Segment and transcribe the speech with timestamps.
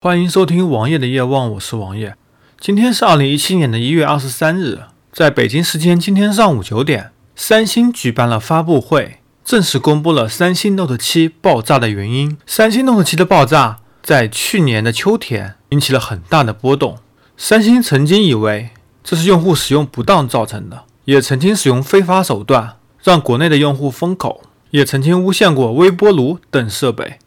[0.00, 2.14] 欢迎收听王爷的夜望，我是王爷。
[2.60, 12.38] 今天是二零一七年的一月二十三日，在北京时间今天上午九点，三星举办了发布会，正式公布了三星 Note 七爆炸的原因。
[12.46, 16.98] 三星 Note 七的爆炸在去年的秋天引起了很大的波动。
[17.36, 18.70] 三星曾经以为
[19.02, 27.18] 这是用户使用不当造成的，也曾经使用非法手段让国内的用户封口，也曾经诬陷过微波炉等设备。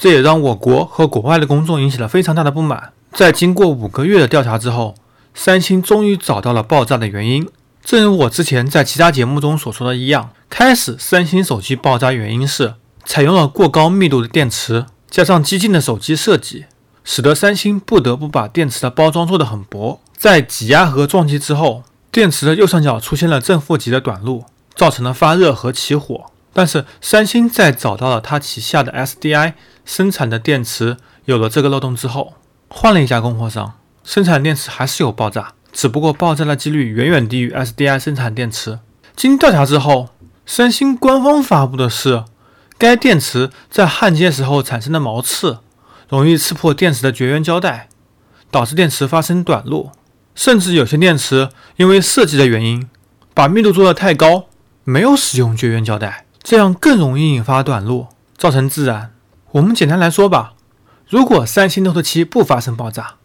[0.00, 2.94] 这也让我国和国外的公众引起了非常大的不满。
[3.12, 4.94] 在经过五个月的调查之后，
[5.34, 7.46] 三星终于找到了爆炸的原因。
[7.84, 16.64] 正如我之前在其他节目中所说的一样，开始三星手机爆炸原因是采用了过高密度的电池，加上激进的手机设计，
[17.04, 20.00] 使得三星不得不把电池的包装做得很薄。
[20.16, 26.30] 在挤压和撞击之后，电池的右上角出现了正负极的短路，造成了发热和起火。
[26.52, 29.52] 但是三星在找到了它旗下的 SDI
[29.90, 32.34] 生产的电池有了这个漏洞之后，
[32.68, 33.72] 换了一家供货商
[34.04, 38.78] 生产电池还是有爆炸，只不过爆炸的几率远远低于 SDI 生产电池。
[39.16, 40.10] 经调查之后，
[40.46, 42.22] 三星官方发布的是，
[42.78, 45.58] 该电池在焊接时候产生的毛刺，
[46.08, 47.88] 容易刺破电池的绝缘胶带，
[48.52, 49.90] 导致电池发生短路，
[50.36, 51.48] 甚至有些电池
[51.78, 52.88] 因为设计的原因，
[53.34, 54.44] 把密度做得太高，
[54.84, 56.26] 没有使用绝缘胶带。
[56.44, 58.06] 这样更容易引发短路，
[58.38, 59.10] 造成自燃。
[59.52, 60.52] 我们简单来说吧，
[61.08, 63.16] 如果三星 Note 7不发生爆炸，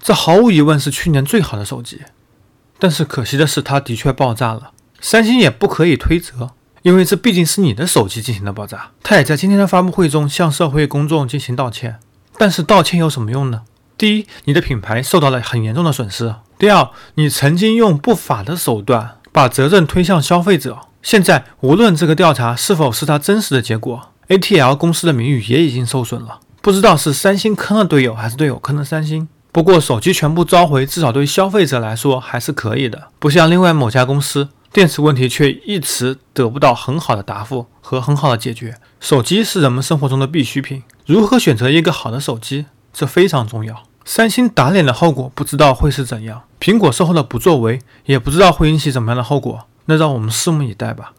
[0.00, 2.02] 这毫无疑问是去年最好的手机。
[2.78, 4.70] 但是可惜的是，它的确爆炸了。
[5.00, 6.52] 三星也不可以推责，
[6.82, 8.90] 因为这毕竟是你的手机进行的爆炸。
[9.02, 11.98] 他也在今天的发布会中向社会公众进行道歉。
[12.38, 13.62] 但是道歉有什么用呢？
[13.98, 20.78] 第一，你的品牌受到了很严重的损失；第二，你曾经用不法的手段把责任推向消费者。
[21.02, 26.40] 现在，无论这个调查是否是他真实的结果，ATL 公司的名誉也已经受损了。
[26.62, 29.28] 不知道是三星坑了队友，还是队友坑了三星。
[29.50, 33.08] 不过，手机全部召回，至少对消费者来说还是可以的。
[33.18, 38.78] 不像另外某家公司，电池问题却一直得不到很好的答复和很好的解决。
[38.98, 43.82] 手机是人们生活中的必需品，如何选择一个好的手机，这非常重要。
[44.04, 49.66] 三星打脸的后果不知道会是怎样，苹果售后的不作为也不知道会引起怎么样的后果。
[49.86, 51.12] 那让我们拭目以待吧。